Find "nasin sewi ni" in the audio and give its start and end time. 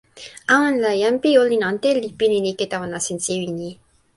2.89-3.69